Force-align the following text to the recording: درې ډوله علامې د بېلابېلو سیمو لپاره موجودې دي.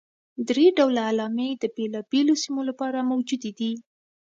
درې 0.47 0.65
ډوله 0.77 1.01
علامې 1.09 1.49
د 1.57 1.63
بېلابېلو 1.75 2.33
سیمو 2.43 2.61
لپاره 2.69 3.07
موجودې 3.11 3.51
دي. 3.59 3.71